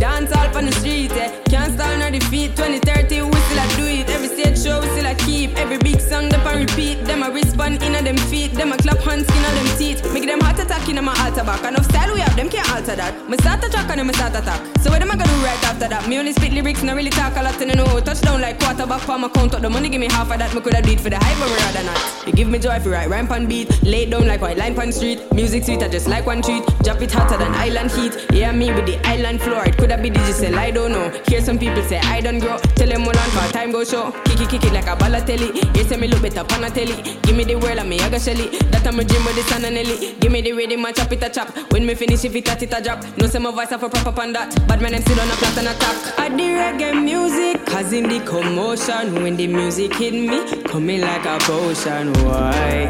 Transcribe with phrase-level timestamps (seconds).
[0.00, 1.28] Dance all on the street, eh.
[1.50, 2.56] Can't stall on the feet.
[2.56, 4.08] 2030, we still a do it.
[4.08, 5.54] Every stage show, we still a keep.
[5.58, 7.04] Every big song, them a repeat.
[7.04, 8.52] Them a respond in them feet.
[8.54, 10.00] Them a clap hands, on them teeth.
[10.14, 11.62] Make them heart attack in my altar back.
[11.68, 13.12] Enough style we have, them can't alter that.
[13.28, 14.60] Me start a track and them start attack.
[14.80, 16.08] So what am I gonna do right after that?
[16.08, 19.02] Me only spit lyrics, not really talk a lot, and I know touchdown like quarterback
[19.02, 19.90] for my count up the money.
[19.90, 20.54] Give me half of that.
[20.54, 22.19] Me coulda do it for the hype, but me rather not.
[22.30, 23.82] You give me joy if you write rhyme on beat.
[23.82, 25.20] Lay down like white line pan street.
[25.34, 26.62] Music sweet, I just like one treat.
[26.84, 28.24] Drop it hotter than island heat.
[28.30, 29.64] Yeah, me with the island floor.
[29.64, 31.10] It coulda be digital, I don't know.
[31.26, 32.56] Hear some people say I don't grow.
[32.76, 34.12] Tell them hold on for time go show.
[34.26, 35.76] Kick it, kick it like a Balotelli.
[35.76, 36.70] You say me look better pan a.
[36.70, 38.46] Give me the world and me I got shelly.
[38.70, 40.14] That I'm a dream with the sun and Ellie.
[40.20, 41.48] Give me the rhythm and chop it a chop.
[41.72, 43.04] When me finish if it a it a drop.
[43.18, 44.54] No say my voice off a proper on that.
[44.68, 46.16] But man them still on a plot and attack.
[46.16, 51.24] I the reggae music, cause in the commotion when the music hit me, coming like
[51.26, 52.12] a potion.
[52.24, 52.86] Why?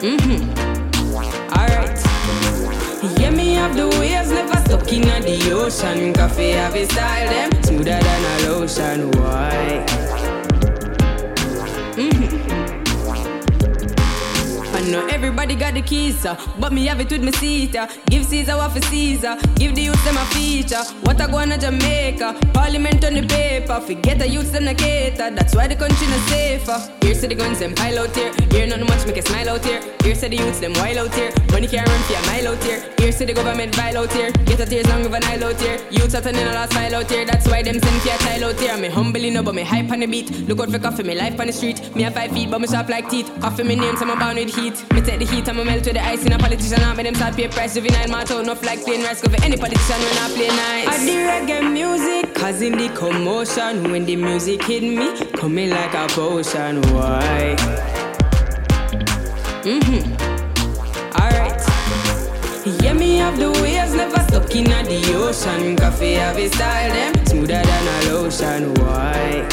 [0.00, 0.40] Mhm.
[1.52, 1.98] Alright.
[3.20, 6.14] Yeah, me have the waves never stuck in the ocean.
[6.14, 9.10] Coffee have a style them smoother than a lotion.
[9.12, 10.05] Why?
[14.86, 17.74] I know everybody got the keys, uh, but me have it with me seat.
[17.74, 17.88] Uh.
[18.08, 20.84] Give Caesar what for Caesar, give the youth them a feature.
[21.02, 23.80] What I go on to Jamaica, Parliament on the paper.
[23.80, 26.78] Forget the youths them the cater, that's why the country not safer.
[27.02, 29.64] Here say the guns them pile out here, here not much make a smile out
[29.64, 29.82] here.
[30.04, 32.62] Here say the youths them wild out here, money can't run for a mile out
[32.62, 32.94] here.
[32.98, 35.60] Here say the government vile out here, get a tears long of an Nile out
[35.60, 35.80] here.
[35.90, 38.50] Youths are turning a last mile out here, that's why them send for a tile
[38.50, 38.76] out here.
[38.76, 40.30] Me humbly no, but me hype on the beat.
[40.46, 41.92] Look out for coffee, me life on the street.
[41.96, 43.32] Me have five feet, but me sharp like teeth.
[43.40, 44.75] Coffee me name, so I'm bound with heat.
[44.94, 46.82] Me take the heat, I'ma melt with the ice in a politician.
[46.82, 47.74] I make them start pay price.
[47.74, 49.20] Juvenile my out, enough like plain rice.
[49.22, 50.88] Go for any politician when I play nice.
[50.88, 55.94] I the reggae music, cause in the commotion, when the music hit me, coming like
[55.94, 56.82] a potion.
[56.92, 57.56] Why?
[59.64, 60.02] Mhm.
[61.20, 61.62] Alright.
[62.82, 65.76] Yeah, me have the waves never stuck in the ocean.
[65.76, 68.74] Coffee have a style them smoother than a lotion.
[68.74, 69.46] Why?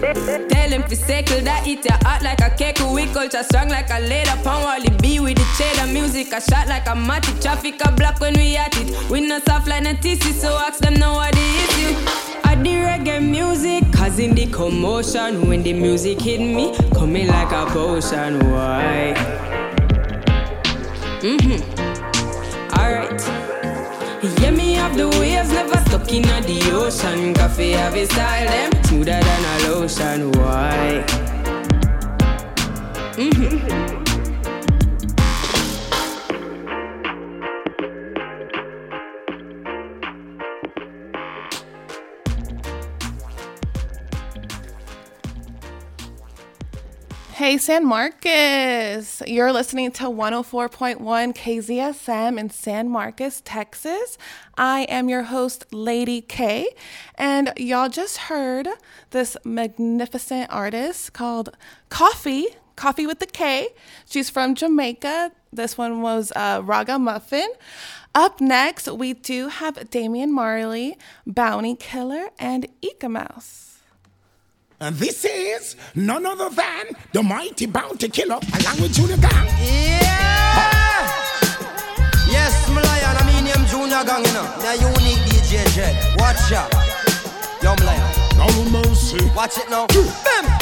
[0.00, 2.78] Tell him to circle that eat your heart like a cake.
[2.80, 4.36] We culture strong like a leather.
[4.42, 6.32] Pound Wally B with the cheddar music.
[6.32, 7.32] A shot like a matty.
[7.40, 9.10] Traffic a block when we at it.
[9.10, 11.96] We not soft like a TC, so ask them know what the issue.
[12.44, 17.66] I the reggae music, causing the commotion, when the music hit me, coming like a
[17.66, 18.38] potion.
[18.50, 19.14] Why?
[21.22, 21.60] Mhm.
[22.78, 23.20] Alright.
[24.40, 25.75] Yeah, me have the waves never
[26.06, 27.34] stuck in the ocean.
[27.34, 30.32] Coffee have a style them smoother than a lotion.
[30.32, 31.04] Why?
[33.16, 34.05] Mhm.
[47.46, 49.22] Hey, San Marcos.
[49.24, 54.18] You're listening to 104.1 KZSM in San Marcos, Texas.
[54.58, 56.68] I am your host, Lady K.
[57.14, 58.66] And y'all just heard
[59.10, 61.56] this magnificent artist called
[61.88, 63.68] Coffee, Coffee with the K.
[64.06, 65.30] She's from Jamaica.
[65.52, 67.48] This one was uh, Raga Muffin.
[68.12, 73.65] Up next, we do have Damian Marley, Bounty Killer, and Eek-A-Mouse.
[74.78, 79.46] And this is none other than the mighty bounty killer along with Junior Gong.
[79.58, 81.08] Yeah!
[82.28, 84.44] Yes, my lion, I mean him Junior Gong, you know.
[84.60, 85.96] The unique DJ Jet.
[86.18, 86.72] Watch out.
[87.62, 88.26] Yo, my lion.
[88.36, 89.24] No mercy.
[89.34, 89.86] Watch it now.
[89.86, 90.55] Bam!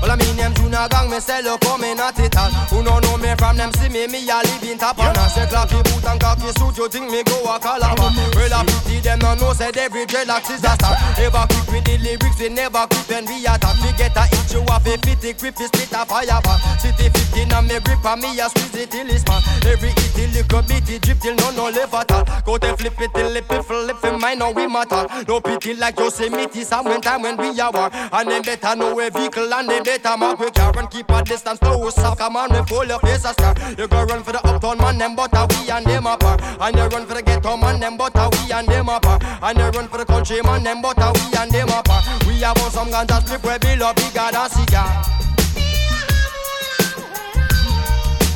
[0.00, 2.82] Well, I mean them Junior Gong, me say look how me not it all Who
[2.84, 5.46] no know me from them see me, me a live in top and I say
[5.48, 8.12] clappy boot and cocky suit, you think me go a calabar?
[8.36, 10.94] Well, I pity them no know, said every dreadlocks is a star.
[11.16, 13.76] Never quick with the lyrics, we never quick when we attack.
[13.80, 16.58] We get a hit, you off a fit, it grip, it split a fire bar
[16.76, 20.18] City 15 and me grip and me a squeeze it till it's man Every hit,
[20.18, 22.24] it little bit, it drip till no no left at all.
[22.44, 25.08] Go to flip it till it flip it, mine now we matter.
[25.26, 27.88] No pity like Yosemite, some when time when we are war.
[27.92, 31.62] And them better know a vehicle and better mark we car and keep a distance.
[31.62, 33.34] No soft, come on, we pull your face a.
[33.78, 36.42] You go run for the uptown man, them but we and them apart.
[36.42, 39.22] And you run for the ghetto man, them but we and them apart.
[39.24, 42.04] And you run for the country man, them but we and them apart.
[42.26, 44.90] We have some ganja strip where below bigger than cigar.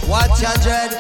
[0.09, 0.93] Watch your dread.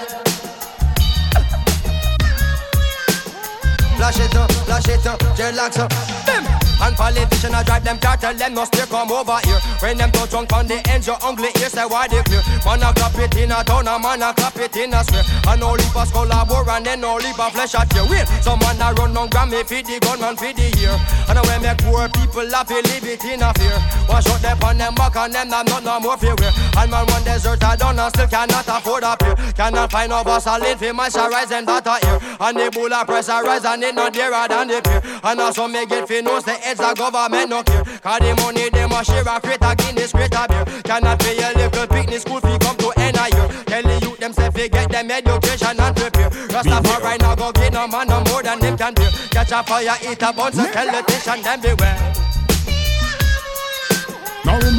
[3.97, 5.91] Flash it up, flash it up, dreadlocks up.
[6.27, 6.60] Bim!
[6.81, 9.61] And politician I drive them car, tell them no stay come over here.
[9.81, 12.43] When them touch drunk on the end, your ugly ear say why they clear.
[12.65, 15.25] Man a clap it in a town, a man a clap it in a square.
[15.49, 18.81] And all leave us collabor and then no leap of flesh at your Wait, someone
[18.81, 20.97] a run on Grammy feed the gunman feed the year.
[21.29, 23.79] And when make poor people laugh, live it in a fear.
[24.09, 26.35] One shot them on them back and them not not no more fear.
[26.41, 29.37] And man one desert I done and still cannot afford a peer.
[29.53, 32.19] Cannot find no vaseline for moisturize them data here.
[32.41, 35.03] And the bull a pressurize and it not dearer than the peer.
[35.23, 37.85] And also me get fi knows the heads of government no care.
[37.85, 40.65] Cause the money them a share a crate a Guinness crate a beer.
[40.83, 43.49] Cannot pay a little picnic school fee come to end a year.
[43.67, 46.31] Tell the youth them say fi get them education and prepare.
[46.31, 49.11] Rastafari right now go get no man no more than them can bear.
[49.31, 51.99] Catch a fire, eat a bunch, so tell the station them beware.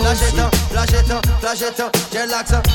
[0.02, 2.68] Flash it up, flash it up, flash it up, relax up.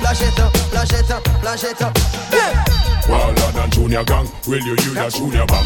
[0.00, 1.96] Flash it up, flash it up, flash it up.
[2.32, 2.87] Yeah.
[3.08, 5.64] Waller than Junior Gong, will you use a Junior Bang?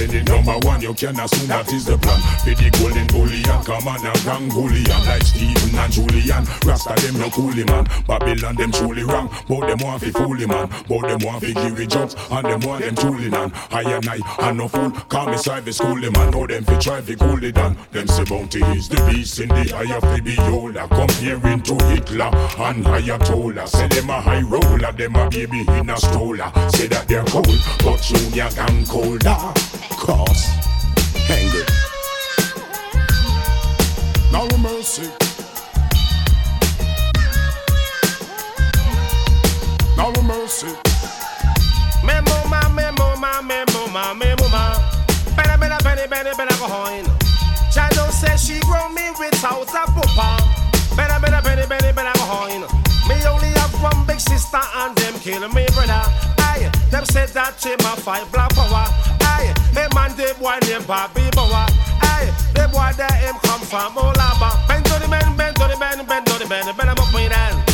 [0.00, 2.20] In the number one, you can assume that is the plan.
[2.40, 6.44] For the golden bullion, come on a gang bullion like Stephen and Julian.
[6.64, 9.28] Rasta them no coolie man, Babylon them truly wrong.
[9.46, 12.84] But them want fi foolie man, but them want fi give jobs, and them want
[12.84, 13.52] them truly none.
[13.70, 14.18] I and I,
[14.48, 16.30] and no fool, call me service schoolie man.
[16.30, 17.76] Know them fi try fi cool it down.
[17.92, 22.30] Them say bounty is the beast in the eye of the beholder, comparing to Hitler
[22.56, 23.68] and Ayatollah.
[23.68, 26.50] Say them a high roller, them a baby in a stroller.
[26.72, 27.46] Say that they're cold,
[27.84, 29.28] but Junior Gong colder.
[29.28, 29.52] Ah.
[29.98, 30.46] Cause
[31.28, 31.64] angry.
[34.32, 35.10] No mercy.
[39.96, 40.72] No mercy.
[42.06, 44.80] Me mama, me mama, me mama, me mama.
[45.36, 47.06] Better, better, better, better, better go home.
[47.72, 50.38] Shadow says she grow me without a papa.
[50.96, 52.69] Better, better, better, better, better go home.
[54.10, 56.02] Big sister and them kill me brother.
[56.50, 58.86] Aye, them said that she my fight black power.
[59.22, 61.66] Aye, hey man, the boy named Bobby Bower.
[62.02, 64.50] Aye, the boy that him come from Olaba.
[64.66, 67.14] Bend to the man, bend to the man, bend to the man, bend him up
[67.14, 67.69] with that.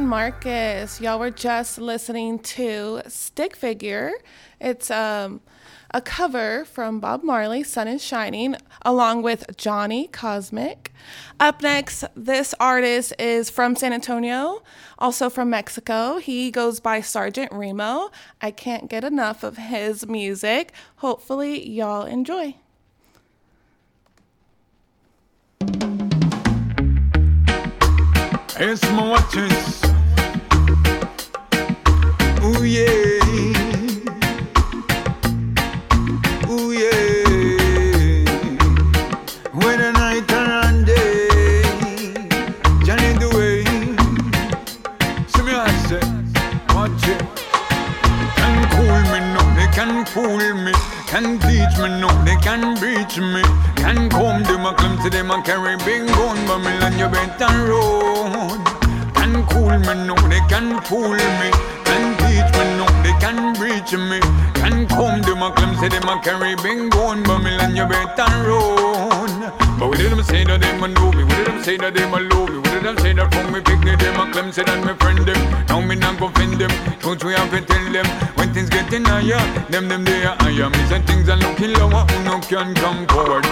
[0.00, 0.98] Hey, San Marcos.
[0.98, 4.12] Y'all were just listening to Stick Figure.
[4.58, 5.42] It's um,
[5.90, 10.94] a cover from Bob Marley, Sun is Shining, along with Johnny Cosmic.
[11.38, 14.62] Up next, this artist is from San Antonio,
[14.98, 16.16] also from Mexico.
[16.16, 18.10] He goes by Sergeant Remo.
[18.40, 20.72] I can't get enough of his music.
[20.96, 22.54] Hopefully, y'all enjoy.
[28.58, 29.80] Es watches.
[32.42, 33.20] Ooh yeah.
[36.48, 36.90] Ooh yeah.
[39.52, 41.28] When the night and day,
[42.84, 43.64] Johnny the way.
[45.28, 46.00] See me I say,
[46.74, 47.22] watch it.
[48.36, 50.69] Can cool me no, they can fool me.
[51.10, 53.42] Can teach me no, they can reach me.
[53.74, 57.50] Can come them climb to them a carry big gun, but me land you better
[57.66, 58.64] road.
[59.14, 61.50] Can cool me no, they can fool me.
[61.82, 64.20] Can teach me no, they can reach me.
[64.54, 68.30] Can come them climb to them a carry big gun, but me land you better
[68.48, 69.19] road.
[69.78, 71.94] But we did them say that them a know me, we did them say that
[71.94, 74.52] them a love me, we did them say that from me pick them a climb
[74.52, 75.40] say that me friend them.
[75.68, 78.06] Now me not go offend them, truth we have to tell them.
[78.36, 79.40] When things getting higher,
[79.70, 80.68] them them they are higher.
[80.68, 83.44] Me say things are looking lower, who no can come forward.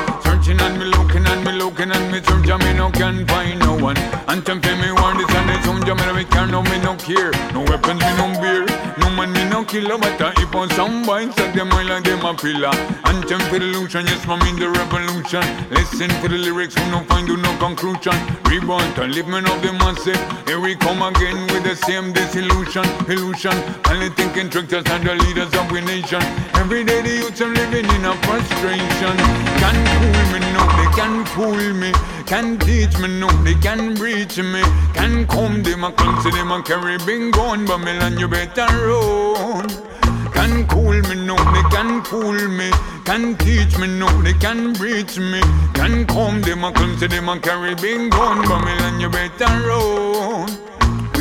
[0.49, 3.59] Searching and me looking and me looking and me search and me no can find
[3.61, 3.99] no one.
[4.29, 6.97] And them pay me one this and this some jam me care no me no
[6.97, 7.33] care.
[7.53, 8.65] No weapons me no beer,
[8.97, 9.99] no man me no killer.
[9.99, 12.73] But I if on some boys like them I like them a pillar.
[13.05, 15.45] And them for the illusion, yes man in the revolution.
[15.69, 18.17] Listen to the lyrics, who no find do no conclusion.
[18.49, 20.17] Reborn and live me of the massive.
[20.49, 23.53] Here we come again with the same disillusion, illusion.
[23.91, 26.23] Only thinking tricksters and the leaders of we nation.
[26.57, 29.17] Every day the youths are living in a frustration.
[29.61, 31.93] Can't fool me, no, they can fool me.
[32.27, 34.63] Can teach me, no, they can reach me.
[34.95, 39.69] Can come them a come to them a carry but me land you better run.
[40.33, 42.71] Can cool me, no, they can fool me.
[43.05, 45.41] Can teach me, no, they can reach me.
[45.75, 50.68] Can come them a come to them a carry but me land you better run.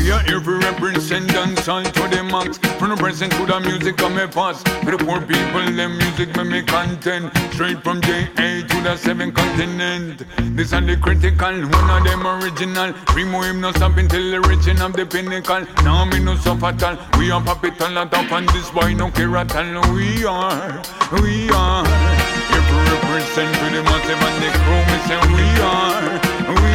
[0.08, 3.98] We are here to represent dancehall to the max From the present to the music
[3.98, 7.36] come me pass For the poor people, them music me me content.
[7.52, 8.64] Straight from J.A.
[8.64, 10.24] to the seven continent.
[10.56, 12.94] This are the critical, one of them original.
[13.14, 15.68] Remove him no stop until the reaching of the pinnacle.
[15.84, 18.94] Now me no suffer at all We are pop it all top and this boy
[18.94, 20.82] no care at all We are,
[21.20, 21.84] we are.
[21.84, 26.67] To represent to the massive and the crew Me say we are, we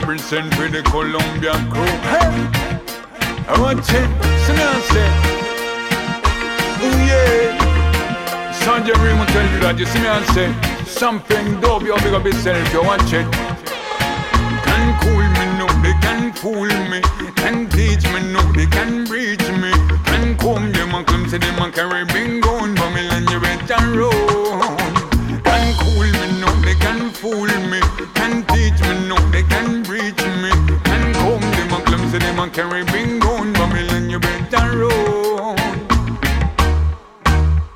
[0.00, 1.96] represent for the Columbia crew.
[2.12, 2.32] Hey!
[3.48, 3.80] I want
[4.52, 5.08] now say
[6.82, 8.52] Ooh yeah.
[8.52, 10.48] Sergeant Ring will tell you that, you see me and say
[10.84, 13.26] Something dope, you big up yourself, you watch it.
[14.64, 17.00] Can cool me, no, they can fool me.
[17.36, 19.72] Can teach me, no, they can reach me.
[20.04, 24.45] Can come them and come to them and carry But me land you better run
[27.26, 27.80] fool me
[28.14, 29.82] Can teach me, no, they can
[30.42, 30.50] me
[30.84, 32.84] Can come them and them and carry
[34.10, 35.58] you better run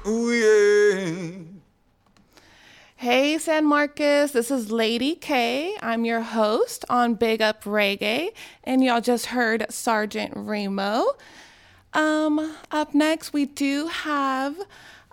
[0.07, 1.45] Ooh yeah
[2.97, 4.33] Hey, San Marcos.
[4.33, 5.75] This is Lady K.
[5.81, 8.29] I'm your host on Big Up Reggae,
[8.63, 11.07] and y'all just heard Sergeant Remo.
[11.95, 14.55] Um, up next, we do have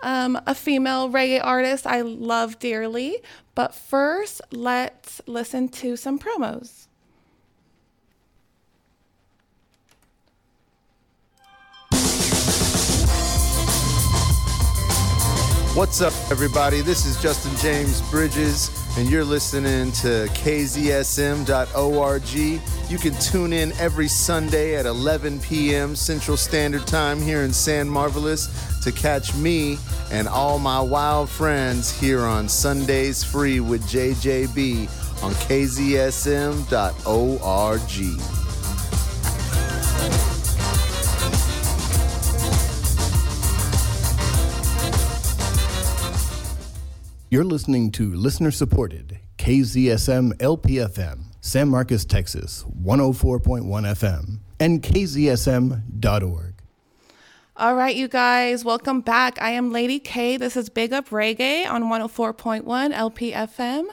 [0.01, 3.17] um, a female reggae artist I love dearly.
[3.55, 6.87] But first, let's listen to some promos.
[15.75, 16.81] What's up, everybody?
[16.81, 21.43] This is Justin James Bridges, and you're listening to KZSM.org.
[22.89, 25.95] You can tune in every Sunday at 11 p.m.
[25.95, 28.47] Central Standard Time here in San Marvelous
[28.87, 29.77] to catch me
[30.11, 34.83] and all my wild friends here on Sundays Free with JJB
[35.21, 36.67] on KZSM.org.
[47.29, 56.46] You're listening to listener supported KZSM LPFM, San Marcos, Texas, 104.1 FM, and KZSM.org.
[57.59, 59.41] All right, you guys, welcome back.
[59.41, 60.37] I am Lady K.
[60.37, 63.87] This is Big Up Reggae on 104.1 LPFM.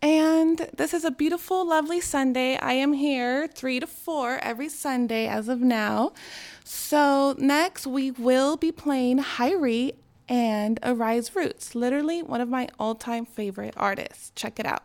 [0.00, 2.56] And this is a beautiful, lovely Sunday.
[2.56, 6.14] I am here 3 to 4 every Sunday as of now.
[6.64, 12.94] So, next we will be playing Hyrie and Arise Roots, literally one of my all
[12.94, 14.32] time favorite artists.
[14.34, 14.84] Check it out.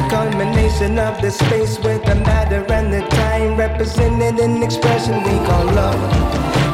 [0.00, 5.36] The culmination of the space with the matter and the time represented in expression we
[5.44, 6.00] call love.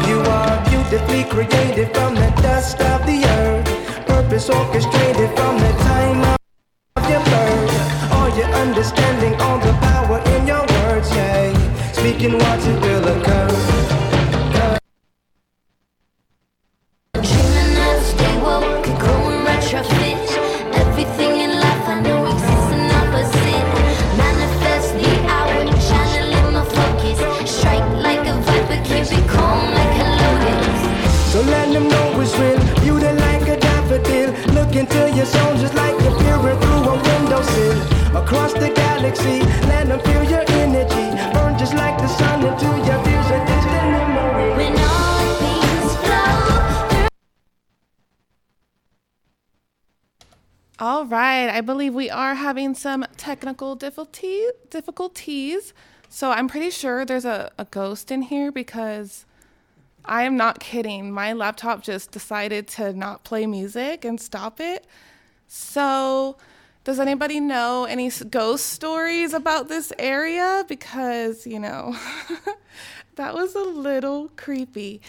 [0.07, 3.67] You are beautifully created from the dust of the earth,
[4.07, 6.39] purpose orchestrated from the time
[6.95, 8.13] of your birth.
[8.13, 11.51] All your understanding, all the power in your words, yeah.
[11.95, 12.96] Speaking what it will
[51.67, 55.75] believe we are having some technical difficulty, difficulties.
[56.09, 59.27] So I'm pretty sure there's a, a ghost in here because
[60.05, 61.11] I am not kidding.
[61.13, 64.87] My laptop just decided to not play music and stop it.
[65.49, 66.37] So,
[66.85, 70.65] does anybody know any ghost stories about this area?
[70.69, 71.97] Because, you know,
[73.17, 75.01] that was a little creepy.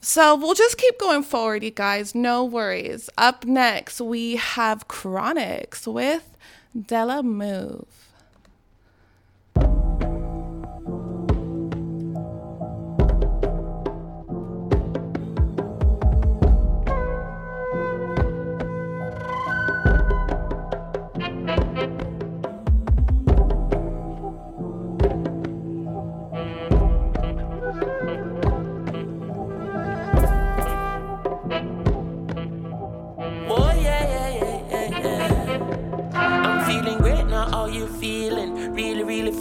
[0.00, 2.14] So we'll just keep going forward, you guys.
[2.14, 3.10] No worries.
[3.18, 6.36] Up next, we have Chronixx with
[6.80, 7.86] Dela Move.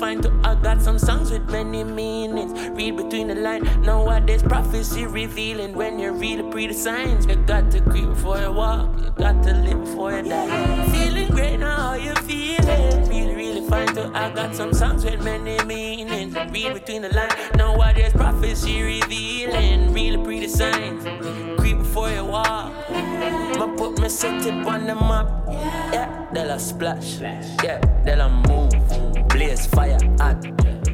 [0.05, 0.21] Fine.
[0.21, 0.39] Too.
[0.43, 2.53] I got some songs with many meanings.
[2.77, 3.65] Read between the lines.
[3.77, 4.19] Know what?
[4.19, 5.73] Nowadays prophecy revealing.
[5.73, 8.87] When you read the pretty signs, you got to creep before you walk.
[9.01, 10.85] You got to live before you die.
[10.91, 11.75] Feeling great now.
[11.75, 13.09] How you feeling?
[13.09, 13.95] Really, really fine.
[13.95, 14.11] Too.
[14.13, 16.35] I got some songs with many meanings.
[16.35, 17.33] Read between the lines.
[17.55, 17.95] Know what?
[17.95, 19.91] Nowadays prophecy revealing.
[19.91, 21.03] Really pretty signs.
[21.59, 22.71] Creep before you walk.
[23.57, 25.27] Ma put me city on the map.
[25.49, 27.19] Yeah, they'll splash.
[27.21, 29.14] Yeah, they'll move.
[29.35, 30.39] Blaze fire hot.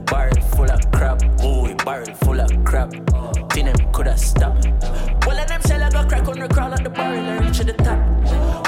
[0.08, 1.22] Barrel full of crap.
[1.44, 2.90] Ooh, barrel full of crap.
[3.52, 4.66] Think them coulda stopped.
[5.28, 7.60] Well, of them shell I go crack on the crawl at the barrel and reach
[7.60, 8.00] to the top.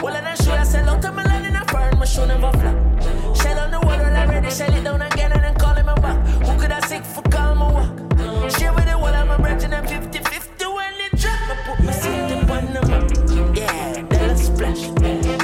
[0.04, 2.24] Well, of them show I sell out to my land in a foreign, my show
[2.24, 3.36] never flop.
[3.36, 6.24] Shell on the water already, shell it down again and then call him a back.
[6.46, 8.52] Who could I sick for call my walk?
[8.52, 11.50] Share with the wall, I'm a branch and I'm 50 50 when it drop.
[11.50, 13.58] I put my city on the map.
[13.58, 14.84] Yeah, they'll splash.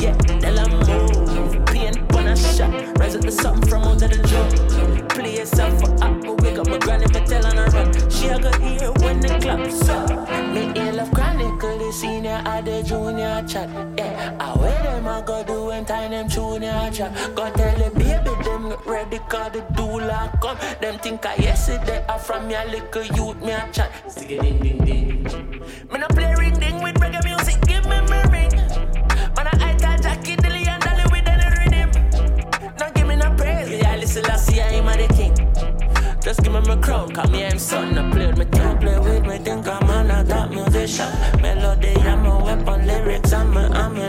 [0.04, 1.66] Yeah, they'll move.
[1.66, 3.00] Paint on a shot.
[3.00, 5.06] Rise up the something from the.
[5.10, 8.10] Play yourself for up, but wake up my granny, me tell on her run.
[8.10, 10.30] She a go hear when the claps up.
[10.54, 13.70] Me ill love chronicle, the senior or the junior chat.
[13.98, 17.14] Yeah, I where them a go do when time them junior chat.
[17.36, 20.58] Go tell the baby them ready, cause the doula come.
[20.80, 23.92] Them think I yesterday, I from your little youth, me a chat.
[24.10, 25.24] Stick it ding ding ding.
[25.92, 28.52] Me no play ring ding with reggae music, give me my ring.
[29.36, 30.36] Man, I got Jackie
[34.38, 35.36] see I'm a the king.
[36.22, 37.98] Just give me my crown, call me I'm son.
[37.98, 41.10] I play with me, can't play with me, think I'm a top musician.
[41.42, 44.09] Melody, I'm a weapon, lyrics, I'm a ammunition.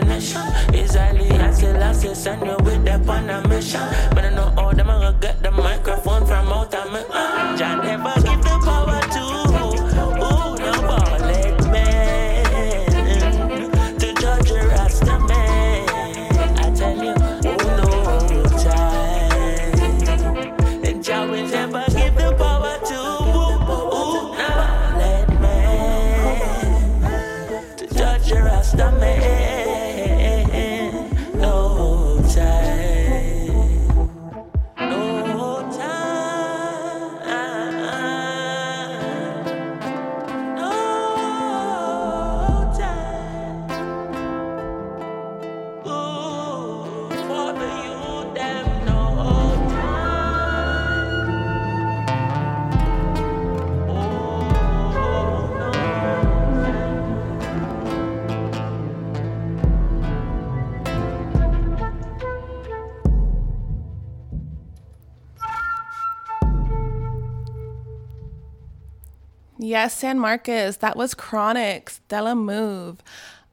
[69.81, 70.77] Yes, San Marcos.
[70.77, 73.01] That was Chronixx, Dela Move.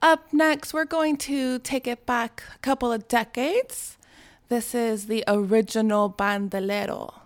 [0.02, 3.96] Up next, we're going to take it back a couple of decades.
[4.50, 7.17] This is the original Bandolero.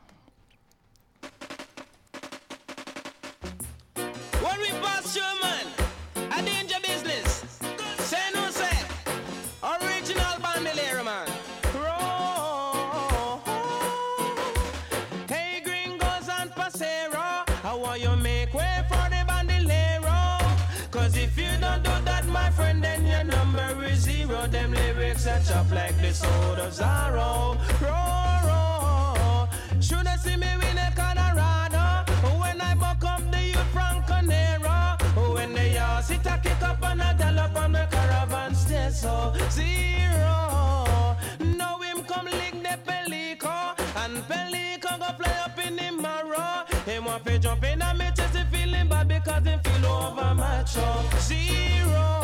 [26.12, 27.56] Like the soda Zaro.
[27.80, 29.48] Roll, roll.
[29.80, 32.04] Should I see me win a Colorado?
[32.40, 35.34] When I buck up the youth from Conero.
[35.34, 39.32] When they all sit a kick up and a gallop on the caravan stay so
[39.50, 41.16] zero.
[41.40, 46.64] Now him come lick the pelico and pelico go fly up in the marrow.
[46.84, 50.34] Him want to jump in and me chest he feeling bad because him feel over
[50.34, 52.21] macho zero.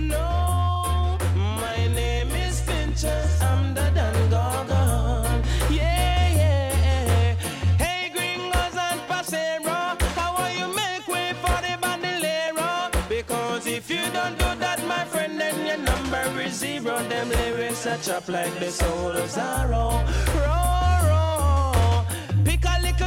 [0.09, 1.16] No.
[1.35, 3.40] My name is Pinchers.
[3.40, 5.42] I'm the Dan Gorgon.
[5.70, 7.35] Yeah, yeah.
[7.79, 9.96] Hey, gringos and pasero.
[10.14, 12.90] How will you make way for the bandolero?
[13.09, 16.98] Because if you don't do that, my friend, then your number is zero.
[17.09, 20.05] Them lyrics are chop like the soul of Zorro.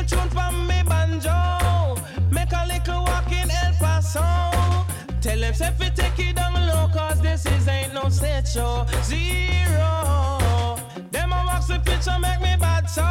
[0.09, 1.95] Tune from me banjo.
[2.31, 4.25] Make a little walk in El Paso.
[5.21, 8.87] Tell them if you take it down low, cause this is ain't no stage show.
[9.03, 10.75] Zero.
[11.11, 13.05] Them a wax the picture, make me bad so.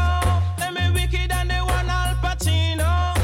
[0.58, 3.14] Them me wicked and they want Al Pacino.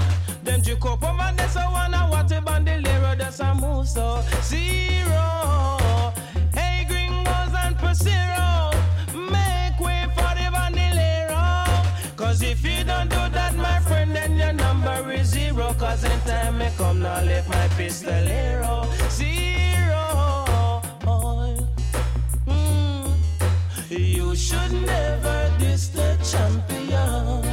[0.44, 4.22] Them juke up over there, so wanna what a bandolero, that's a move so.
[4.42, 5.83] Zero.
[15.94, 18.84] Cause in time may come, now let my pistolero.
[19.10, 20.82] Zero.
[22.48, 23.14] Mm.
[23.90, 27.43] You should never diss the champion.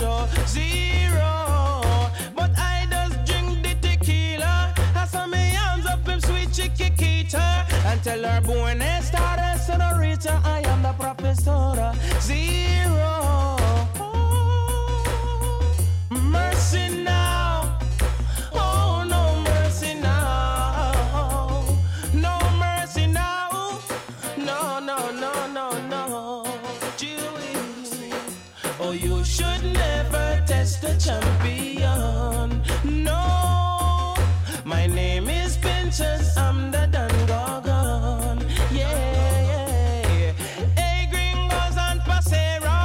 [0.00, 0.46] Over.
[0.46, 2.10] Zero.
[2.34, 4.72] But I just drink the tequila.
[4.94, 7.66] I saw me arms up him sweet chiquita.
[7.86, 11.92] And tell her born a star, senorita, I am the professor.
[12.20, 13.57] Zero.
[30.98, 32.62] Champion.
[32.84, 34.14] No.
[34.64, 37.08] My name is Pinchers, I'm the Dan.
[38.72, 38.90] Yeah,
[40.10, 40.32] yeah.
[40.76, 42.78] Hey, gringos and pasero.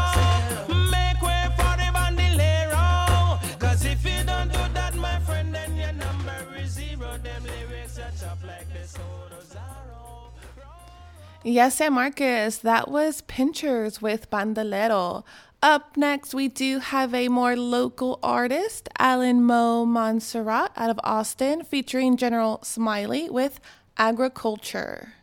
[0.91, 3.39] Make way for the bandolero.
[3.57, 7.17] Cause if you don't do that, my friend, then your number is zero.
[7.17, 10.29] Them lyrics are chop like the soda Zaro.
[11.43, 15.25] Yes, San Marcos, that was Pinchers with Bandolero.
[15.63, 21.63] Up next, we do have a more local artist, Alan Mo Montserrat out of Austin,
[21.63, 23.61] featuring General Smiley with
[23.97, 25.13] Agriculture.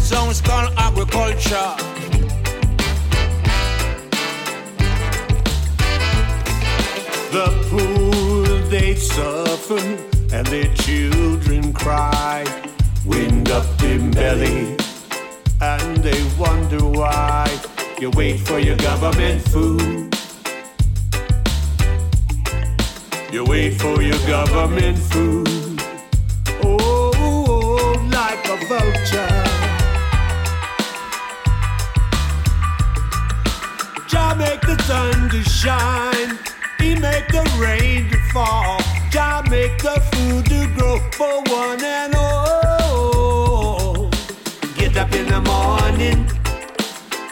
[0.00, 2.09] Songs called agriculture.
[7.32, 9.78] The poor they suffer
[10.34, 12.44] and their children cry.
[13.06, 14.76] Wind up in belly
[15.60, 17.46] and they wonder why.
[18.00, 20.12] You wait for your government food.
[23.32, 25.46] You wait for your government food.
[26.64, 29.36] Oh, like a vulture.
[34.08, 36.49] Jah make the sun to shine.
[36.80, 38.78] He make the rain to fall.
[39.10, 44.10] Jah make the food to grow for one and all.
[44.76, 46.26] Get up in the morning,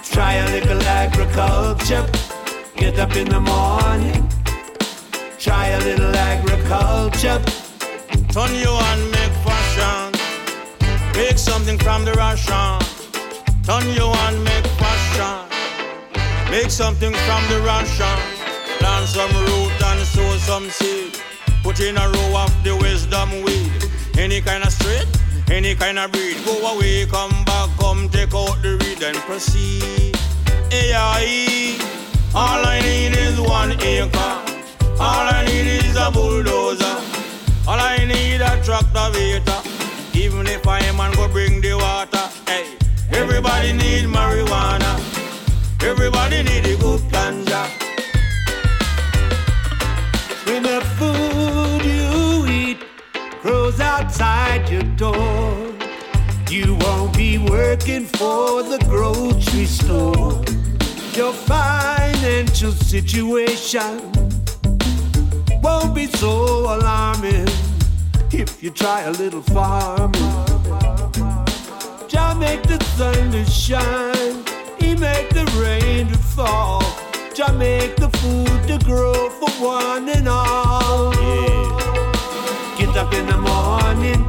[0.03, 2.07] try a little agriculture.
[2.77, 4.29] Get up in the morning,
[5.39, 7.41] Try a little agriculture.
[8.33, 10.13] Turn you and make fashion.
[11.15, 12.81] Make something from the ration.
[13.63, 15.49] Turn you and make fashion.
[16.51, 18.38] Make something from the ration.
[18.79, 21.19] Plant some root and sow some seed.
[21.63, 23.73] Put in a row of the wisdom weed.
[24.17, 25.07] Any kind of straight,
[25.51, 26.37] any kind of breed.
[26.45, 30.17] Go away, come back, come take out the reed and proceed.
[30.73, 31.77] AI.
[32.35, 34.35] All I need is one acre.
[35.01, 36.85] All I need is a bulldozer.
[37.67, 39.09] All I need a tractor.
[40.15, 42.29] Even if I man go bring the water.
[42.47, 42.77] Hey,
[43.13, 44.99] everybody need marijuana.
[45.83, 47.98] Everybody need a good ganja.
[50.79, 52.79] The food you eat
[53.43, 55.75] grows outside your door,
[56.49, 60.41] you won't be working for the grocery store.
[61.15, 64.13] Your financial situation
[65.61, 67.49] won't be so alarming
[68.31, 70.13] if you try a little farming.
[72.07, 74.45] Jah make the sun to shine,
[74.79, 75.68] He make the rain.
[77.49, 81.15] Jah make the food to grow for one and all.
[81.15, 82.77] Yeah.
[82.79, 84.25] Get up in the morning,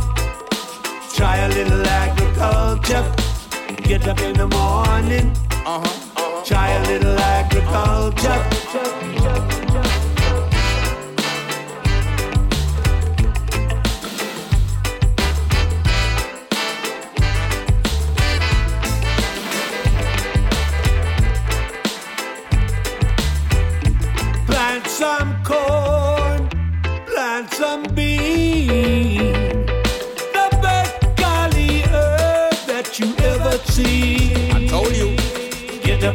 [1.13, 3.05] try a little agriculture.
[3.83, 5.33] Get up in the morning,
[5.65, 6.43] uh-huh.
[6.45, 8.39] try a little agriculture.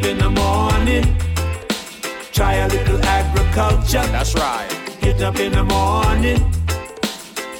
[0.04, 1.16] Up in the morning,
[2.32, 4.06] try a little agriculture.
[4.12, 4.68] That's right.
[5.00, 6.40] Get up in the morning,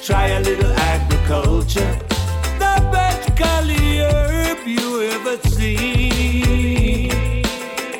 [0.03, 1.97] try a little agriculture.
[2.59, 7.09] The best golly herb you ever see.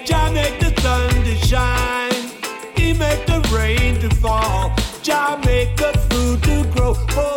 [0.06, 2.30] Jah make the sun to shine,
[2.76, 4.74] He make the rain to fall.
[5.02, 7.35] Jah make the food to grow for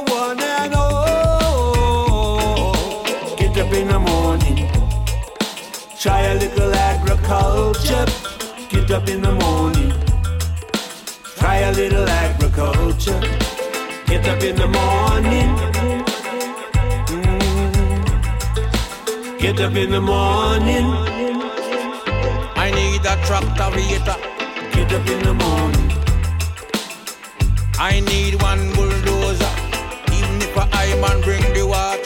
[7.31, 8.07] agriculture.
[8.71, 9.93] Get up in the morning,
[11.37, 13.21] try a little agriculture.
[14.07, 15.57] Get up in the morning.
[17.13, 17.39] Mm.
[19.39, 20.87] Get up in the morning.
[22.57, 23.71] I need a tractor.
[23.77, 24.09] Get
[24.93, 25.93] up in the morning.
[27.79, 29.53] I need one bulldozer.
[30.17, 31.98] Even if I man bring the water,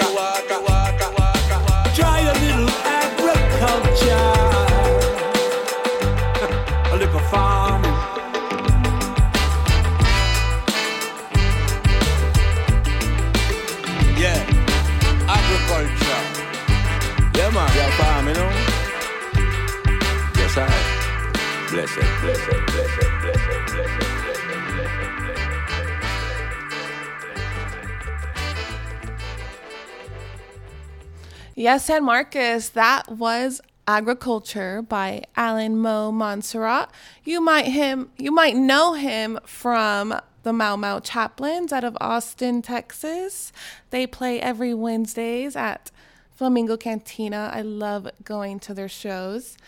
[31.55, 36.91] Yes, San Marcos, that was Agriculture by Alan Mo Montserrat.
[37.25, 42.63] You might him you might know him from the Mau Mau Chaplains out of Austin,
[42.63, 43.53] Texas.
[43.91, 45.91] They play every Wednesdays at
[46.35, 47.51] Flamingo Cantina.
[47.53, 49.59] I love going to their shows.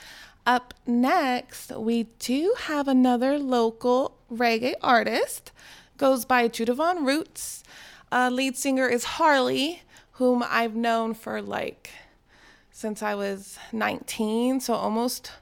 [0.47, 5.53] Up next, we do have another local reggae artist.
[5.97, 7.65] Goes by Judivan Roots.
[8.13, 11.91] Uh, lead singer is Harley, whom I've known for like
[12.71, 15.33] since I was 19, so almost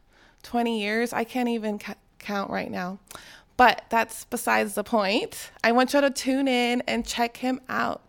[0.45, 1.12] 20 years.
[1.12, 1.81] I can't even
[2.19, 2.99] count right now.
[3.57, 5.51] But that's besides the point.
[5.65, 8.01] I want you to tune in and check him out.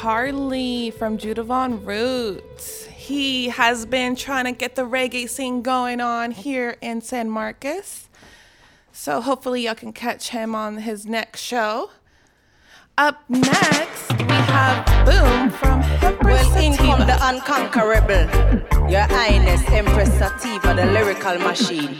[0.00, 2.86] Harley from Judivan Roots.
[2.86, 8.08] He has been trying to get the reggae scene going on here in San Marcos.
[8.92, 11.90] So hopefully y'all can catch him on his next show.
[12.96, 16.96] Up next, we have Boom from Empress Well, in Sativa.
[16.96, 21.94] come the unconquerable, Your Highness Empress Sativa, the lyrical machine.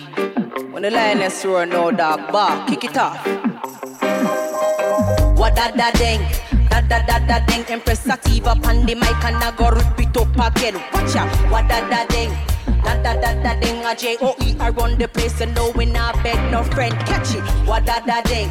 [0.72, 3.22] When the lioness roar, no dog bark, kick it off.
[5.36, 6.20] What da da ding,
[6.70, 7.64] da da da da ding.
[7.68, 10.74] Empress Sativa on the mic and I go rip it up again.
[10.92, 12.32] Watch out, what da da ding.
[12.84, 15.70] Da da da da ding, a J O E I run the place and no
[15.76, 16.94] we not beg no friend.
[17.06, 18.50] Catch it, what da da ding.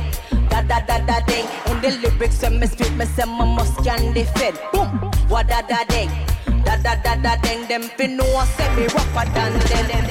[0.50, 1.48] Da da da da ding.
[1.68, 4.60] In the lyrics when me speak, me say me must can defend.
[4.72, 4.88] Boom,
[5.30, 6.10] what da da ding.
[6.64, 7.68] Da da da da ding.
[7.68, 10.06] Them fin know I say me rougher than them.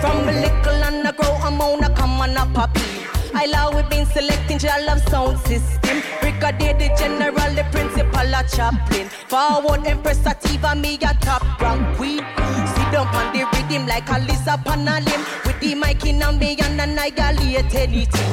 [0.00, 3.15] From a little and I grow, I'm on a come on a poppy.
[3.38, 6.02] I love we been selecting your love sound system.
[6.22, 9.10] Brigadier the general, the principal, a chaplain.
[9.28, 12.24] Forward Empress Sativa, me a top rank queen.
[12.72, 15.22] Sit down on the rhythm like a lizard on a limb.
[15.44, 18.32] With the mic in a me and annihilate anything.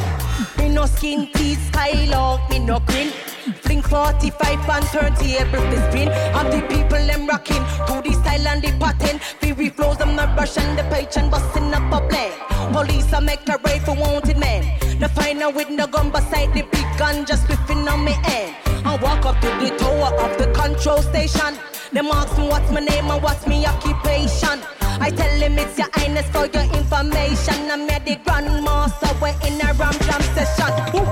[0.57, 3.11] Me no skin teeth, skylark, me no grin.
[3.59, 6.07] Fling 45 and 30 every fi spin.
[6.49, 9.19] The people them rocking to the style and the pattern.
[9.41, 12.33] Fury flows, I'm not rushing the page and busting up a blend.
[12.73, 14.82] Police I make a raid for wanted men.
[15.03, 18.55] The final with no gun beside the big gun just whiffing on me end.
[18.85, 21.59] I walk up to the tower of the control station.
[21.91, 24.63] Them ask me what's my name and what's my occupation.
[24.79, 27.69] I tell them it's your highness for your information.
[27.69, 30.71] I'm at the grandmaster, we're in a ram jam session.
[30.93, 31.03] Woo.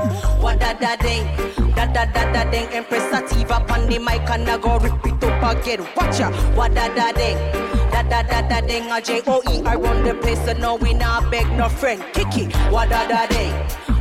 [0.41, 1.27] What da da ding,
[1.75, 2.67] da da da da ding.
[2.71, 5.85] Empress Sativa on the mic and I go rip it up again.
[5.97, 7.35] Watch ya, what da da ding.
[7.91, 10.75] Da da da da ding, a J O E I run the place, so no
[10.75, 12.01] we not beg no friend.
[12.13, 13.53] Kick it, what da da ding,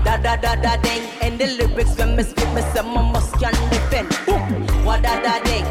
[0.04, 1.02] da da da da ding.
[1.22, 4.08] And the lyrics when me spit, me say my must can defend.
[4.26, 5.64] Boom, what da da ding,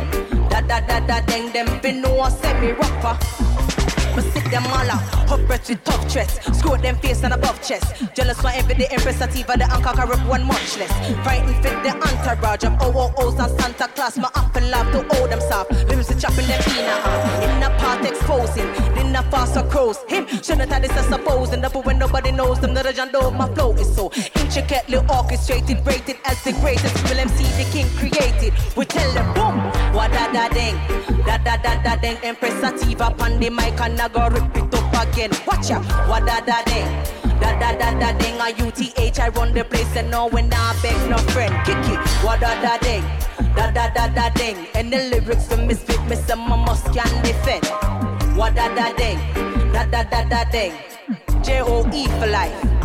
[0.49, 1.51] da da da da ding.
[1.51, 3.17] Them fin know I say me rougher.
[4.19, 6.43] Me sit them all up, up breath with tough chest.
[6.53, 8.03] Screw them face and above chest.
[8.13, 10.91] Jealous for every day, Empress Sativa, the anchor rip one much less.
[11.23, 14.17] Frightened fit the entourage of OOOs and Santa Claus.
[14.17, 15.71] My apple love to hold them soft.
[15.87, 17.29] Limbs to chopping them in a.
[17.45, 18.67] In a part exposing,
[18.97, 19.99] in a faster crows.
[20.09, 21.61] Him, shouldn't have this as supposing.
[21.61, 26.17] Therefore, when nobody knows them, the legend of my flow is so intricately orchestrated, rated
[26.25, 26.93] as the greatest.
[27.03, 28.53] Will see the king created?
[28.75, 29.59] We tell them, boom,
[29.93, 30.75] what da da ding,
[31.25, 32.17] da da da da ding.
[32.21, 35.31] Empress Sativa on the mic and I go rip it up again.
[35.45, 36.87] Watch out, what da da ding.
[37.39, 40.77] Da da da da ding, a UTH, I run the place and no when I
[40.81, 41.53] beg no friend.
[41.65, 43.03] Kick it, what da da ding,
[43.55, 44.57] da da da da ding.
[44.75, 45.99] And the lyrics for misfit,
[46.37, 47.65] my must can defend.
[48.37, 49.19] What da da ding,
[49.73, 50.73] da da da da ding.
[51.43, 52.78] J O E for life.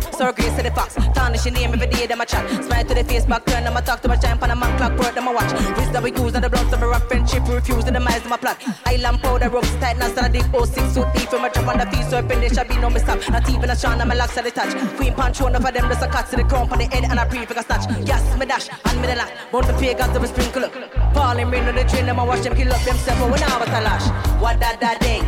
[0.00, 0.94] Boom, Grace to the fox.
[1.14, 2.44] Tarnish your name every day, them a chat.
[2.64, 4.76] Smile to the face, back turn, them a talk to my giant on a man
[4.76, 5.52] clock, work, them a watch.
[5.76, 8.30] Wisdom we use, and the bloods of a rough friendship, refuse, and the minds of
[8.30, 8.60] my plot.
[8.84, 11.78] Island powder, ropes tight, now stand a deep 06 suit deep, from a drop on
[11.78, 13.28] the feet, so there shall be no mistake.
[13.30, 14.74] Not even a shine, and my locks at the touch.
[14.96, 17.18] Queen punch, one of them, just a cut to the crown, on the head, and
[17.18, 17.86] a pre a snatch.
[18.04, 19.30] Yes, me dash, and me the lot.
[19.52, 20.68] Bone the pagans, them a sprinkle.
[21.14, 23.58] Falling rain on the train, them a watch them kill up themselves, but when I
[23.58, 24.06] was a lash.
[24.42, 25.24] What da da ding,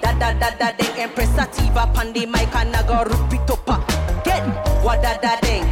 [0.00, 4.11] da da da da ding, Empress Sativa, Pandi, Mike, and I go repeat up.
[4.24, 4.42] Get
[4.84, 5.64] what da da ding,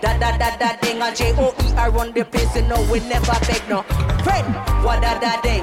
[0.00, 3.00] da da da da ding, and J O E I run the place, know we
[3.00, 3.82] never beg no.
[4.24, 4.46] Friend,
[4.84, 5.62] what da da ding,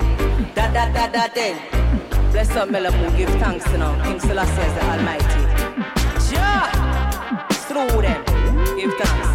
[0.54, 1.58] da da da da ding.
[2.32, 4.00] Bless up, Melamu, give thanks, you know.
[4.04, 5.42] King Selassie is the Almighty.
[6.34, 8.24] Yeah, through them,
[8.78, 9.35] give thanks.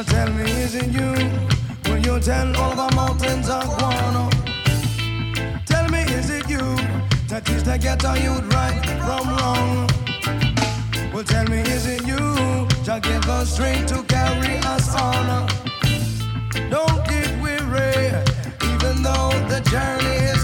[0.00, 1.12] Now tell me, is it you?
[1.84, 4.30] Will you tell all the mountains of Guano?
[4.32, 5.60] Oh.
[5.66, 6.74] Tell me, is it you
[7.28, 9.86] that is to get our youth right from wrong?
[11.12, 12.16] Well, tell me, is it you
[12.86, 15.26] that give us strength to carry us on?
[15.36, 15.46] Oh.
[16.70, 18.06] Don't get weary,
[18.72, 20.39] even though the journey is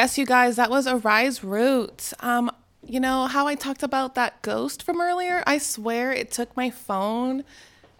[0.00, 2.14] Yes, you guys, that was Arise Roots.
[2.20, 2.50] Um,
[2.82, 5.42] you know how I talked about that ghost from earlier?
[5.46, 7.44] I swear it took my phone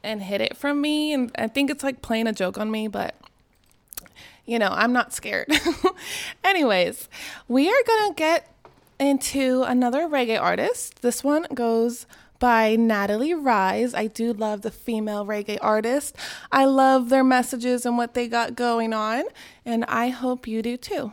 [0.03, 1.12] and hid it from me.
[1.12, 3.16] And I think it's like playing a joke on me, but
[4.46, 5.48] you know, I'm not scared.
[6.42, 7.07] Anyways,
[7.48, 8.51] we are going to get
[8.98, 11.03] into another reggae artist.
[11.03, 12.07] This one goes
[12.38, 13.92] by Natalie Rise.
[13.92, 16.16] I do love the female reggae artist.
[16.51, 19.24] I love their messages and what they got going on,
[19.66, 21.12] and I hope you do too.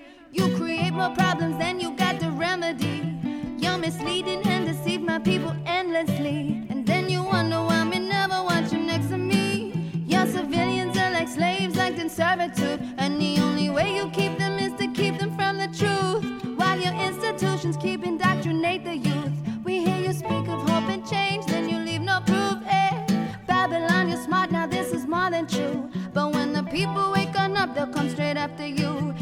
[0.91, 3.15] Create more problems than you got the remedy.
[3.57, 6.65] You're misleading and deceive my people endlessly.
[6.69, 9.71] And then you wonder why me never want you next to me.
[10.05, 12.81] Your civilians are like slaves, like in servitude.
[12.97, 16.25] And the only way you keep them is to keep them from the truth.
[16.57, 19.31] While your institutions keep indoctrinate the youth.
[19.63, 22.57] We hear you speak of hope and change, then you leave no proof.
[22.67, 23.37] Eh?
[23.47, 25.89] Babylon, you're smart, now this is more than true.
[26.13, 29.13] But when the people wake on up, they'll come straight after you.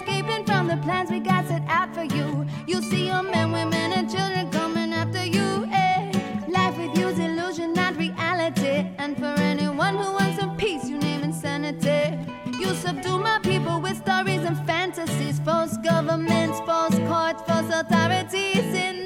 [0.00, 2.46] Escaping from the plans we got set out for you.
[2.66, 5.68] You see your men, women, and children coming after you.
[5.70, 6.10] Eh?
[6.48, 8.88] Life with you's illusion, not reality.
[8.96, 12.18] And for anyone who wants some peace, you name insanity.
[12.58, 18.99] You subdue my people with stories and fantasies, false governments, false courts, false authorities in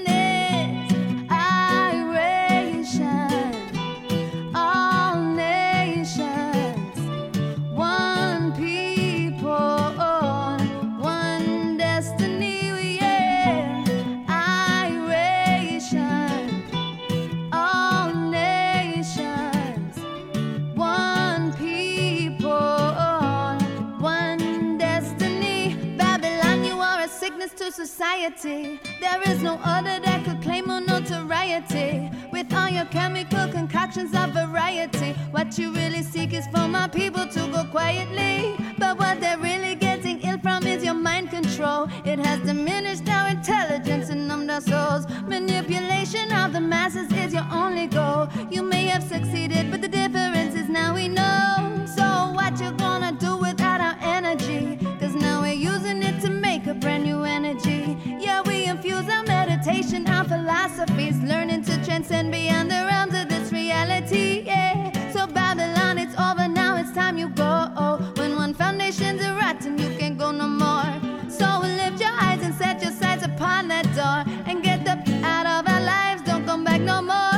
[28.37, 28.81] society.
[29.01, 32.11] There is no other that could claim more notoriety.
[32.33, 37.27] With all your chemical concoctions of variety, what you really seek is for my people
[37.27, 38.57] to go quietly.
[38.79, 41.89] But what they're really getting ill from is your mind control.
[42.05, 45.07] It has diminished our intelligence and numbed our souls.
[45.27, 48.29] Manipulation of the masses is your only goal.
[48.51, 51.44] You may have succeeded, but the difference is now we know.
[60.35, 64.43] Philosophies, learning to transcend beyond the realms of this reality.
[64.45, 64.91] Yeah.
[65.13, 67.53] So Babylon, it's over now, it's time you go.
[68.17, 70.91] When one foundation's a rotten, you can't go no more.
[71.29, 74.19] So lift your eyes and set your sights upon that door
[74.49, 76.23] and get the out of our lives.
[76.23, 77.34] Don't come back no more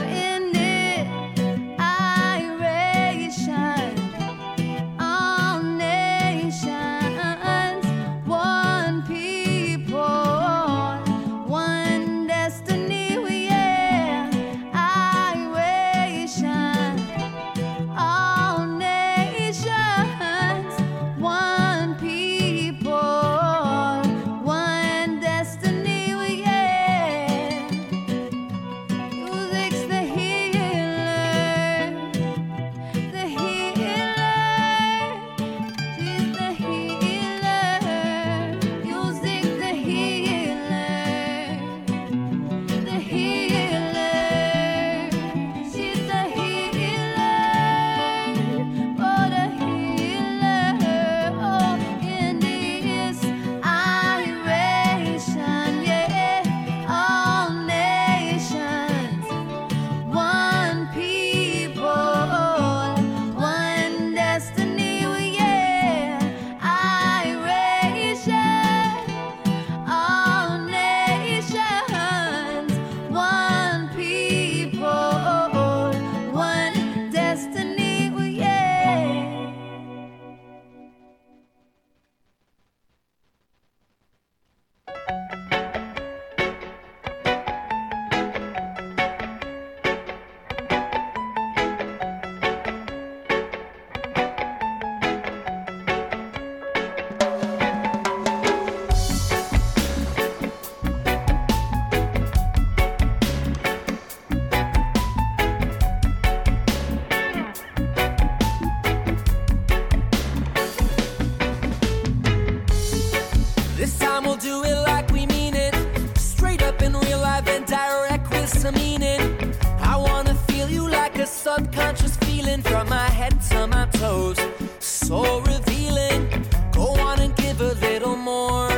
[117.37, 119.55] alive direct with some meaning.
[119.81, 124.39] I wanna feel you like a subconscious feeling from my head to my toes.
[124.81, 126.45] So revealing.
[126.73, 128.71] Go on and give a little more.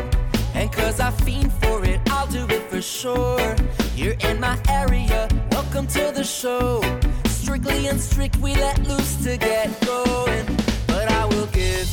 [0.55, 3.57] And cause I fiend for it, I'll do it for sure.
[3.95, 6.83] You're in my area, welcome to the show.
[7.27, 10.47] Strictly and strict, we let loose to get going.
[10.87, 11.89] But I will give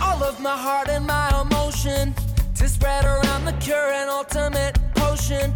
[0.00, 2.14] all of my heart and my emotion
[2.56, 5.54] to spread around the cure and ultimate potion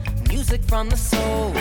[0.49, 1.53] Music from the soul.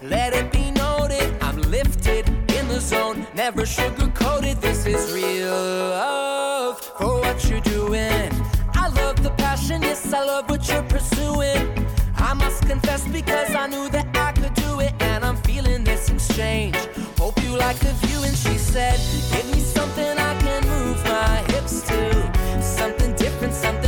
[0.00, 4.60] Let it be noted, I'm lifted in the zone, never sugar coated.
[4.60, 8.30] This is real love for what you're doing.
[8.74, 11.84] I love the passion, yes, I love what you're pursuing.
[12.14, 16.08] I must confess because I knew that I could do it, and I'm feeling this
[16.08, 16.76] exchange.
[17.18, 19.00] Hope you like the view, and she said,
[19.32, 22.62] Give me something I can move my hips to.
[22.62, 23.87] Something different, something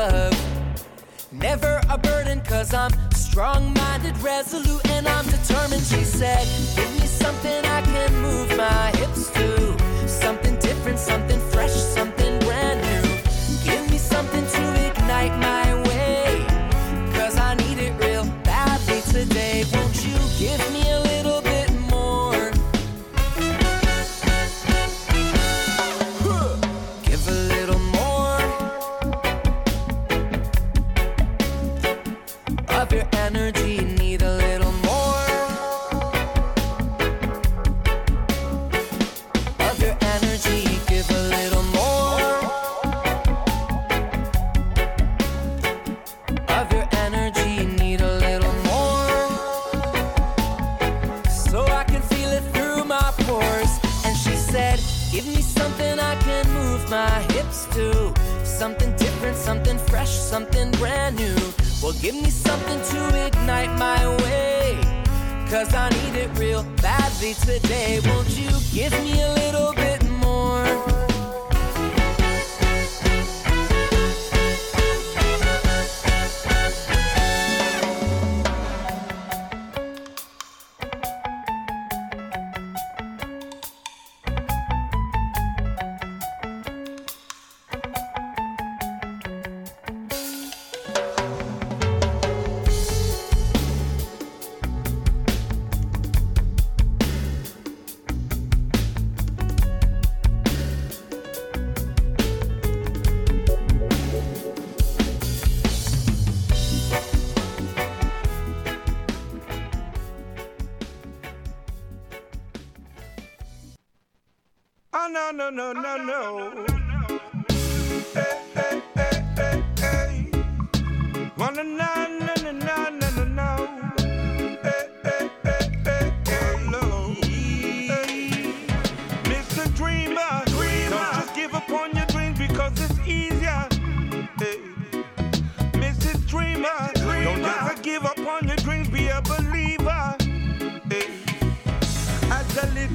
[0.00, 0.34] love.
[1.30, 5.84] Never a burden, cause I'm strong minded, resolute, and I'm determined.
[5.92, 6.44] She said,
[6.76, 9.48] Give me something I can move my hips to.
[10.08, 13.04] Something different, something fresh, something brand new.
[13.68, 16.46] Give me something to ignite my way.
[17.16, 19.64] Cause I need it real badly today.
[19.74, 20.89] Won't you give me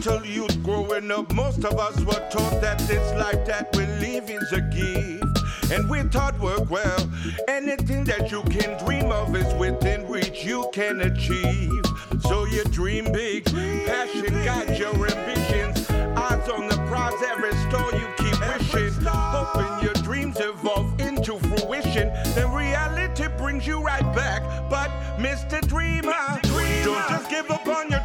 [0.06, 4.52] Youth growing up, most of us were taught that this life that we live is
[4.54, 5.72] a gift.
[5.72, 7.10] And we thought work well.
[7.48, 11.72] Anything that you can dream of is within reach, you can achieve.
[12.22, 15.90] So you dream big, passion guides your ambitions.
[15.90, 18.40] Eyes on the prize, every store you keep
[18.74, 19.06] wishing.
[19.08, 22.14] Hoping your dreams evolve into fruition.
[22.36, 24.70] Then reality brings you right back.
[24.70, 25.68] But Mr.
[25.68, 26.14] Dreamer,
[26.84, 28.05] don't just give up on your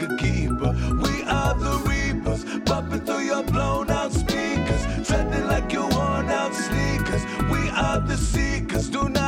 [0.00, 0.74] like a keeper.
[1.02, 6.54] We are the reapers, bumping through your blown out speakers, treading like your worn out
[6.54, 7.24] sneakers.
[7.50, 8.88] We are the seekers.
[8.88, 9.25] Do not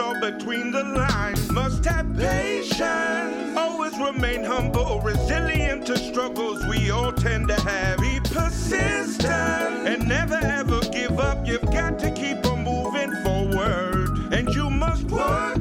[0.00, 1.50] saw between the lines.
[1.52, 3.54] Must have patience.
[3.54, 7.98] Always remain humble, resilient to struggles we all tend to have.
[7.98, 11.46] Be persistent and never ever give up.
[11.46, 14.32] You've got to keep on moving forward.
[14.32, 15.59] And you must work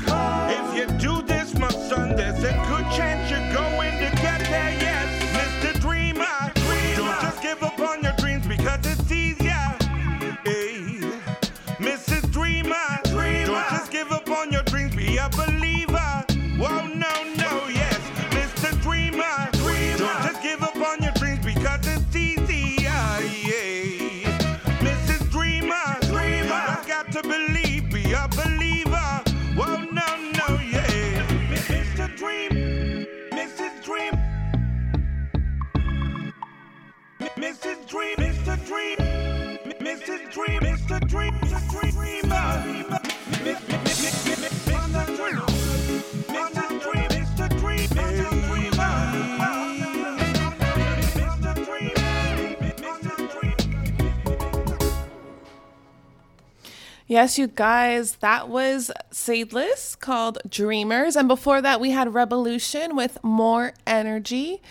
[57.07, 61.15] Yes, you guys, that was Seedless called Dreamers.
[61.15, 64.61] And before that, we had Revolution with More Energy.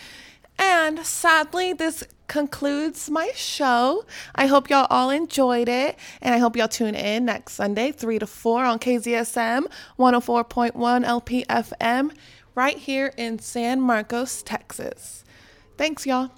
[0.58, 4.04] And sadly, this concludes my show.
[4.34, 5.98] I hope y'all all enjoyed it.
[6.20, 9.66] And I hope y'all tune in next Sunday, 3 to 4 on KZSM
[9.98, 12.12] 104.1 LPFM
[12.54, 15.24] right here in San Marcos, Texas.
[15.76, 16.32] Thanks, y'all.